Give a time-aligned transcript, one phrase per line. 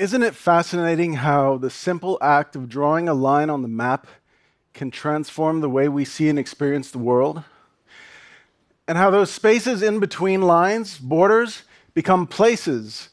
[0.00, 4.06] Isn't it fascinating how the simple act of drawing a line on the map
[4.72, 7.44] can transform the way we see and experience the world?
[8.88, 13.10] And how those spaces in between lines, borders, become places.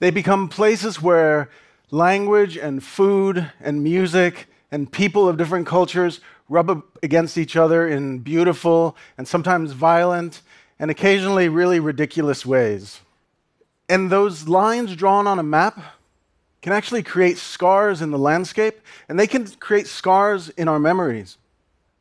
[0.00, 1.48] They become places where
[1.92, 6.18] language and food and music and people of different cultures
[6.48, 10.42] rub up against each other in beautiful and sometimes violent
[10.80, 13.00] and occasionally really ridiculous ways.
[13.88, 15.78] And those lines drawn on a map
[16.66, 21.38] can actually create scars in the landscape, and they can create scars in our memories.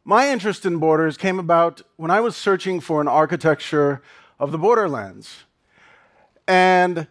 [0.03, 4.01] My interest in borders came about when I was searching for an architecture
[4.39, 5.43] of the borderlands.
[6.47, 7.05] And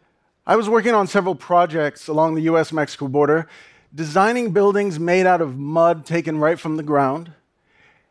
[0.45, 3.47] I was working on several projects along the US Mexico border,
[3.95, 7.31] designing buildings made out of mud taken right from the ground.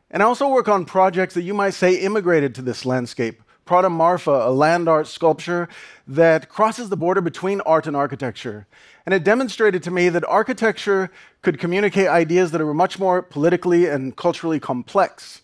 [0.09, 3.42] And I also work on projects that you might say immigrated to this landscape.
[3.65, 5.69] Prada Marfa, a land art sculpture
[6.05, 8.67] that crosses the border between art and architecture.
[9.05, 11.09] And it demonstrated to me that architecture
[11.41, 15.41] could communicate ideas that are much more politically and culturally complex.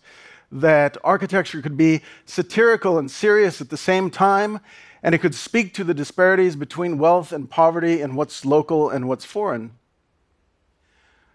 [0.52, 4.60] That architecture could be satirical and serious at the same time,
[5.02, 9.08] and it could speak to the disparities between wealth and poverty and what's local and
[9.08, 9.72] what's foreign.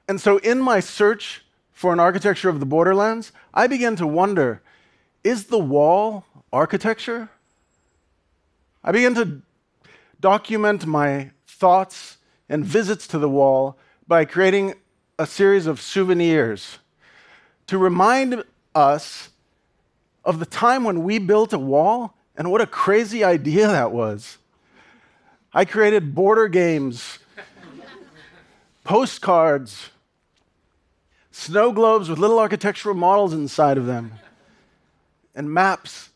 [0.08, 4.62] And so, in my search for an architecture of the borderlands, I began to wonder
[5.24, 6.26] is the wall
[6.56, 7.28] architecture?
[8.82, 9.42] I began to
[10.22, 14.76] document my thoughts and visits to the wall by creating
[15.20, 16.80] a series of souvenirs
[17.68, 18.42] to remind
[18.74, 19.30] us
[20.24, 24.38] of the time when we built a wall and what a crazy idea that was.
[25.54, 27.20] I created border games,
[28.86, 29.90] postcards,
[31.32, 34.14] snow globes with little architectural models inside of them,
[35.34, 36.12] and maps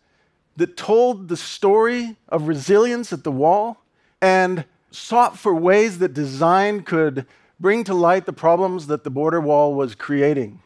[0.58, 3.84] that told the story of resilience at the wall
[4.22, 7.26] and sought for ways that design could
[7.60, 10.62] bring to light the problems that the border wall was creating.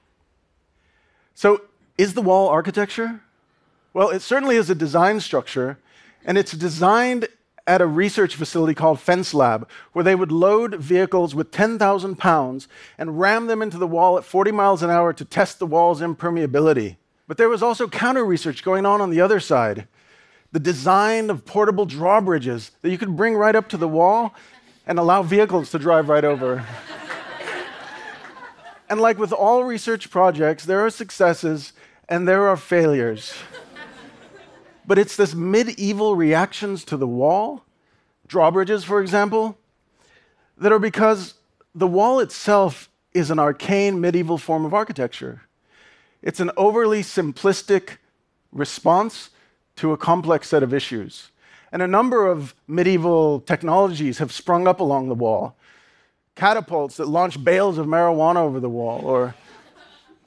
[1.36, 1.62] So,
[1.98, 3.22] is the wall architecture?
[3.94, 5.78] Well, it certainly is a design structure,
[6.26, 7.28] and it's designed
[7.66, 12.68] at a research facility called Fence Lab, where they would load vehicles with 10,000 pounds
[12.98, 16.02] and ram them into the wall at 40 miles an hour to test the wall's
[16.02, 16.98] impermeability.
[17.28, 19.88] But there was also counter research going on on the other side
[20.52, 24.36] the design of portable drawbridges that you could bring right up to the wall
[24.86, 26.64] and allow vehicles to drive right over.
[28.90, 31.74] and like with all research projects, there are successes
[32.08, 33.34] and there are failures.
[34.86, 37.64] but it's this medieval reactions to the wall,
[38.28, 39.58] drawbridges, for example,
[40.60, 41.34] that are because
[41.74, 45.42] the wall itself is an arcane medieval form of architecture.
[46.24, 47.98] It's an overly simplistic
[48.52, 49.30] response
[49.76, 51.30] to a complex set of issues.
[51.72, 55.56] And a number of medieval technologies have sprung up along the wall
[56.36, 59.36] catapults that launch bales of marijuana over the wall, or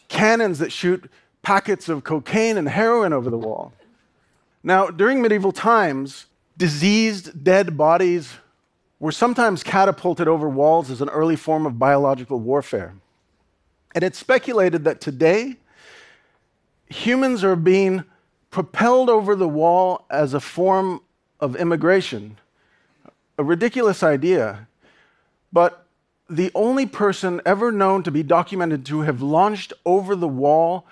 [0.08, 1.10] cannons that shoot
[1.42, 3.72] packets of cocaine and heroin over the wall.
[4.62, 6.26] Now, during medieval times,
[6.56, 8.34] diseased, dead bodies
[8.98, 12.94] were sometimes catapulted over walls as an early form of biological warfare.
[13.94, 15.56] And it's speculated that today,
[16.88, 18.04] humans are being
[18.50, 21.00] propelled over the wall as a form
[21.40, 22.38] of immigration.
[23.38, 24.68] A ridiculous idea.
[25.52, 25.86] But
[26.28, 30.86] the only person ever known to be documented to have launched over the wall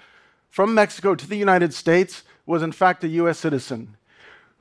[0.51, 3.97] from Mexico to the United States was, in fact, a US citizen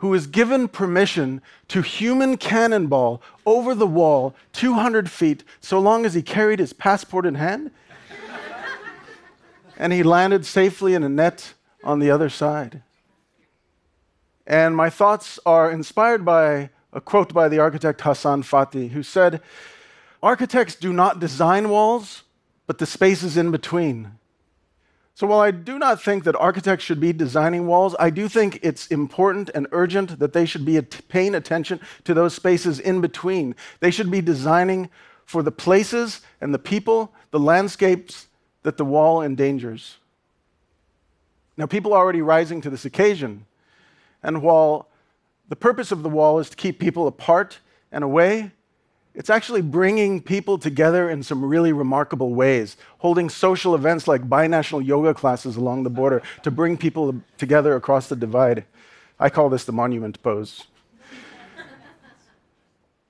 [0.03, 6.13] who was given permission to human cannonball over the wall 200 feet so long as
[6.13, 7.71] he carried his passport in hand.
[9.83, 12.81] And he landed safely in a net on the other side.
[14.47, 19.41] And my thoughts are inspired by a quote by the architect Hassan Fathy, who said,
[20.23, 22.23] Architects do not design walls,
[22.65, 24.13] but the spaces in between.
[25.15, 28.59] So while I do not think that architects should be designing walls, I do think
[28.63, 33.53] it's important and urgent that they should be paying attention to those spaces in between.
[33.81, 34.89] They should be designing
[35.25, 38.27] for the places and the people, the landscapes
[38.63, 39.97] that the wall endangers.
[41.55, 43.45] Now, people are already rising to this occasion.
[44.23, 44.87] And while
[45.49, 47.59] the purpose of the wall is to keep people apart
[47.91, 48.51] and away,
[49.13, 54.83] it's actually bringing people together in some really remarkable ways, holding social events like binational
[54.83, 58.65] yoga classes along the border to bring people together across the divide.
[59.19, 60.63] I call this the monument pose.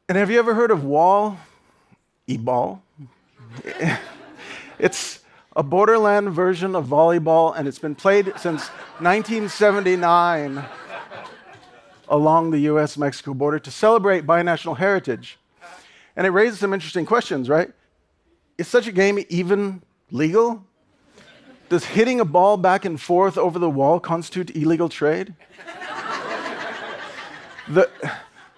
[0.09, 1.37] and have you ever heard of wall
[2.27, 2.83] e-ball?
[4.79, 5.22] it's
[5.55, 8.67] a borderland version of volleyball, and it's been played since
[8.99, 10.65] 1979
[12.09, 15.39] along the US Mexico border to celebrate binational heritage.
[16.15, 17.71] And it raises some interesting questions, right?
[18.57, 20.63] Is such a game even legal?
[21.69, 25.33] Does hitting a ball back and forth over the wall constitute illegal trade?
[27.67, 27.89] the,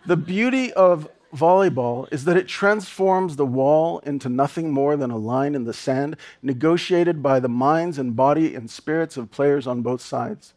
[0.05, 5.17] the beauty of volleyball is that it transforms the wall into nothing more than a
[5.17, 9.81] line in the sand, negotiated by the minds and body and spirits of players on
[9.81, 10.53] both sides.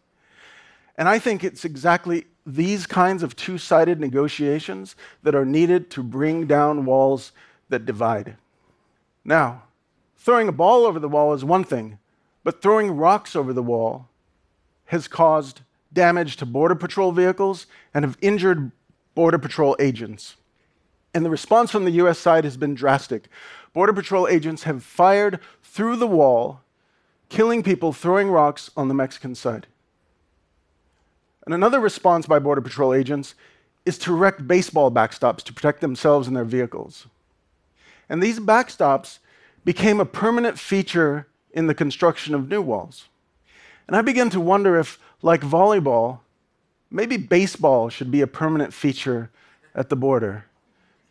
[0.97, 6.03] And I think it's exactly these kinds of two sided negotiations that are needed to
[6.03, 7.33] bring down walls
[7.69, 8.37] that divide.
[9.25, 9.65] Now,
[10.17, 11.99] throwing a ball over the wall is one thing,
[12.43, 14.09] but throwing rocks over the wall
[14.87, 15.61] has caused
[15.93, 18.73] damage to Border Patrol vehicles and have injured
[19.15, 20.37] Border Patrol agents.
[21.19, 23.25] And the response from the US side has been drastic.
[23.73, 26.61] Border Patrol agents have fired through the wall,
[27.29, 29.67] killing people throwing rocks on the Mexican side.
[31.45, 33.35] And another response by Border Patrol agents
[33.85, 37.09] is to erect baseball backstops to protect themselves and their vehicles.
[38.09, 39.19] And these backstops
[39.65, 43.09] became a permanent feature in the construction of new walls.
[43.89, 46.21] And I began to wonder if, like volleyball,
[46.93, 49.33] maybe baseball should be a permanent feature
[49.75, 50.45] at the border.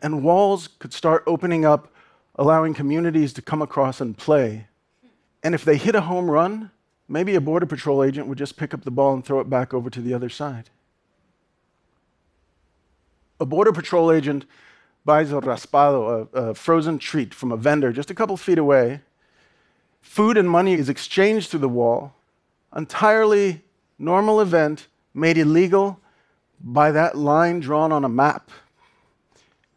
[0.01, 1.91] And walls could start opening up,
[2.35, 4.67] allowing communities to come across and play.
[5.43, 6.71] And if they hit a home run,
[7.07, 9.73] maybe a Border Patrol agent would just pick up the ball and throw it back
[9.73, 10.69] over to the other side.
[13.39, 14.45] A Border Patrol agent
[15.05, 19.01] buys a raspado, a, a frozen treat from a vendor just a couple feet away.
[20.01, 22.13] Food and money is exchanged through the wall.
[22.75, 23.61] Entirely
[23.97, 25.99] normal event made illegal
[26.59, 28.51] by that line drawn on a map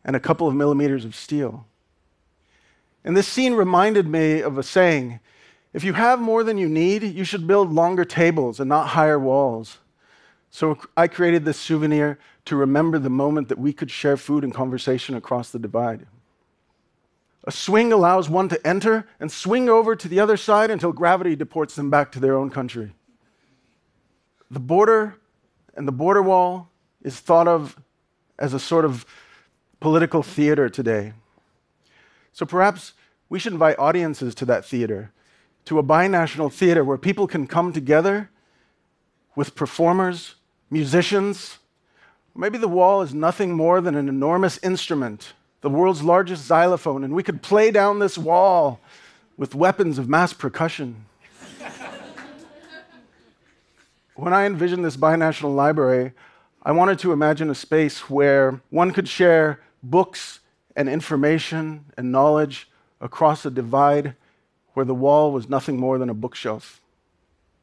[0.04, 1.66] and a couple of millimeters of steel.
[3.04, 5.20] And this scene reminded me of a saying
[5.72, 9.18] if you have more than you need, you should build longer tables and not higher
[9.18, 9.78] walls.
[10.50, 14.52] So I created this souvenir to remember the moment that we could share food and
[14.52, 16.06] conversation across the divide.
[17.44, 21.36] A swing allows one to enter and swing over to the other side until gravity
[21.36, 22.92] deports them back to their own country.
[24.50, 25.16] The border
[25.74, 26.68] and the border wall
[27.02, 27.76] is thought of
[28.38, 29.06] as a sort of
[29.80, 31.14] political theater today.
[32.32, 32.92] So perhaps
[33.28, 35.12] we should invite audiences to that theater
[35.64, 38.30] to a binational theater where people can come together
[39.36, 40.34] with performers,
[40.70, 41.58] musicians.
[42.34, 47.14] Maybe the wall is nothing more than an enormous instrument, the world's largest xylophone, and
[47.14, 48.80] we could play down this wall
[49.36, 51.04] with weapons of mass percussion.
[54.14, 56.12] when I envisioned this binational library,
[56.62, 60.40] I wanted to imagine a space where one could share books
[60.76, 62.68] and information and knowledge
[63.00, 64.14] across a divide
[64.74, 66.80] where the wall was nothing more than a bookshelf.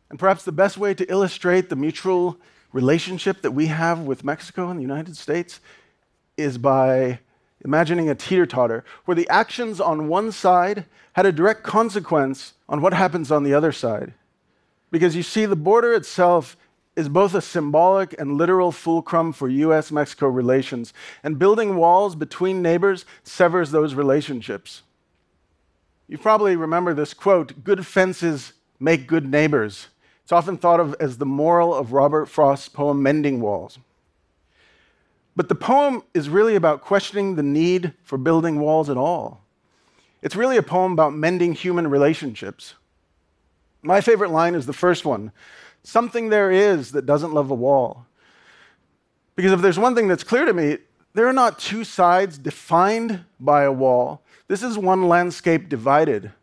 [0.09, 2.37] And perhaps the best way to illustrate the mutual
[2.73, 5.59] relationship that we have with Mexico and the United States
[6.37, 7.19] is by
[7.65, 12.81] imagining a teeter totter, where the actions on one side had a direct consequence on
[12.81, 14.13] what happens on the other side.
[14.91, 16.55] Because you see, the border itself
[16.97, 22.63] is both a symbolic and literal fulcrum for US Mexico relations, and building walls between
[22.63, 24.81] neighbors severs those relationships.
[26.07, 29.87] You probably remember this quote good fences make good neighbors.
[30.23, 33.77] It's often thought of as the moral of Robert Frost's poem Mending Walls.
[35.35, 39.43] But the poem is really about questioning the need for building walls at all.
[40.23, 42.73] It's really a poem about mending human relationships.
[43.83, 45.31] My favorite line is the first one
[45.87, 48.05] Something there is that doesn't love a wall.
[49.37, 50.79] Because if there's one thing that's clear to me,
[51.13, 56.33] there are not two sides defined by a wall, this is one landscape divided.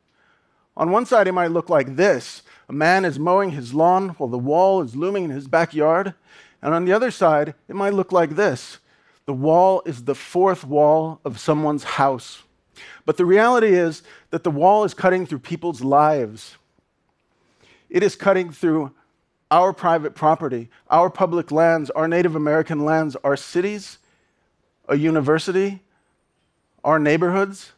[0.79, 4.31] On one side, it might look like this a man is mowing his lawn while
[4.31, 6.15] the wall is looming in his backyard.
[6.63, 8.79] And on the other side, it might look like this
[9.27, 12.45] the wall is the fourth wall of someone's house.
[13.05, 16.57] But the reality is that the wall is cutting through people's lives.
[17.91, 18.95] It is cutting through
[19.55, 23.99] our private property, our public lands, our Native American lands, our cities,
[24.89, 25.81] a university,
[26.83, 27.71] our neighborhoods.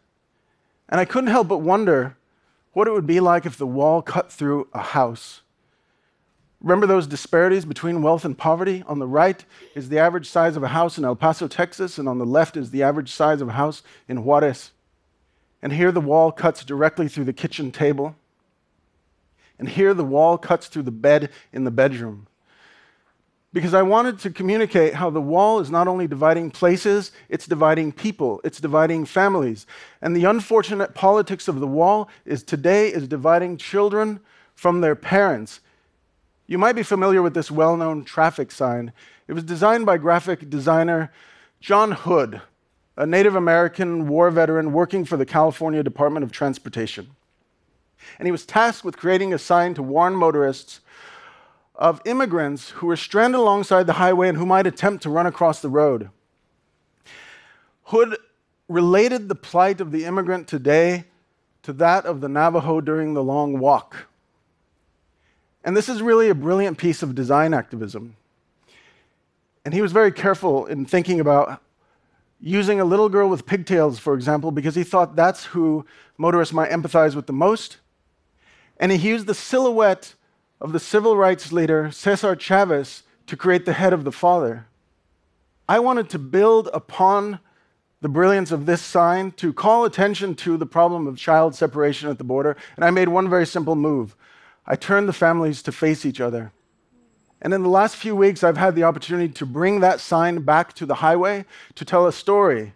[0.88, 2.16] And I couldn't help but wonder
[2.72, 5.42] what it would be like if the wall cut through a house.
[6.62, 8.82] Remember those disparities between wealth and poverty?
[8.86, 12.08] On the right is the average size of a house in El Paso, Texas, and
[12.08, 14.70] on the left is the average size of a house in Juarez.
[15.60, 18.16] And here the wall cuts directly through the kitchen table.
[19.58, 22.26] And here the wall cuts through the bed in the bedroom
[23.56, 27.90] because I wanted to communicate how the wall is not only dividing places, it's dividing
[27.90, 29.66] people, it's dividing families.
[30.02, 34.20] And the unfortunate politics of the wall is today is dividing children
[34.54, 35.60] from their parents.
[36.46, 38.92] You might be familiar with this well-known traffic sign.
[39.26, 41.10] It was designed by graphic designer
[41.58, 42.42] John Hood.
[42.98, 47.15] a Native American war veteran working for the California Department of Transportation.
[48.18, 50.80] And he was tasked with creating a sign to warn motorists
[51.74, 55.60] of immigrants who were stranded alongside the highway and who might attempt to run across
[55.60, 56.10] the road.
[57.84, 58.16] Hood
[58.68, 61.04] related the plight of the immigrant today
[61.62, 64.06] to that of the Navajo during the long walk.
[65.64, 68.16] And this is really a brilliant piece of design activism.
[69.64, 71.60] And he was very careful in thinking about
[72.40, 75.84] using a little girl with pigtails, for example, because he thought that's who
[76.18, 77.78] motorists might empathize with the most.
[78.78, 80.14] And he used the silhouette
[80.60, 84.66] of the civil rights leader Cesar Chavez to create the head of the father.
[85.68, 87.40] I wanted to build upon
[88.00, 92.18] the brilliance of this sign to call attention to the problem of child separation at
[92.18, 94.14] the border, and I made one very simple move.
[94.66, 96.52] I turned the families to face each other.
[97.40, 100.72] And in the last few weeks, I've had the opportunity to bring that sign back
[100.74, 102.72] to the highway to tell a story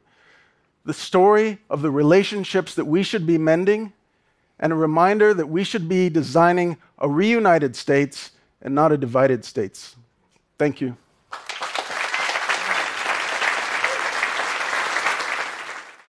[0.82, 3.92] the story of the relationships that we should be mending,
[4.60, 8.30] and a reminder that we should be designing a reunited states
[8.62, 9.96] and not a divided states.
[10.58, 10.96] Thank you.